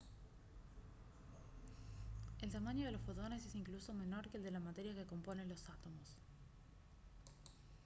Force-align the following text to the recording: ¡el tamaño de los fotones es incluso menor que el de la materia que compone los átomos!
¡el 2.41 2.49
tamaño 2.49 2.85
de 2.87 2.91
los 2.91 3.01
fotones 3.03 3.45
es 3.45 3.53
incluso 3.53 3.93
menor 3.93 4.29
que 4.29 4.37
el 4.37 4.43
de 4.43 4.49
la 4.49 4.59
materia 4.59 4.95
que 4.95 5.05
compone 5.05 5.45
los 5.45 5.69
átomos! 5.69 6.17